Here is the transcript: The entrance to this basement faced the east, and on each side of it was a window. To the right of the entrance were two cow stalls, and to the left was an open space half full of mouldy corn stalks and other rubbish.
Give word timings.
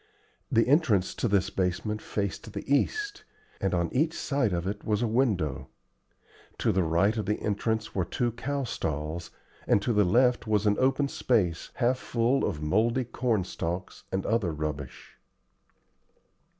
The 0.51 0.67
entrance 0.67 1.13
to 1.13 1.27
this 1.27 1.51
basement 1.51 2.01
faced 2.01 2.53
the 2.53 2.65
east, 2.67 3.23
and 3.61 3.71
on 3.75 3.93
each 3.93 4.15
side 4.17 4.51
of 4.51 4.65
it 4.65 4.83
was 4.83 5.03
a 5.03 5.07
window. 5.07 5.67
To 6.57 6.71
the 6.71 6.81
right 6.81 7.15
of 7.15 7.27
the 7.27 7.39
entrance 7.39 7.93
were 7.93 8.03
two 8.03 8.31
cow 8.31 8.63
stalls, 8.63 9.29
and 9.67 9.79
to 9.83 9.93
the 9.93 10.03
left 10.03 10.47
was 10.47 10.65
an 10.65 10.77
open 10.79 11.07
space 11.07 11.69
half 11.75 11.99
full 11.99 12.43
of 12.43 12.63
mouldy 12.63 13.03
corn 13.05 13.43
stalks 13.43 14.03
and 14.11 14.25
other 14.25 14.51
rubbish. 14.51 15.19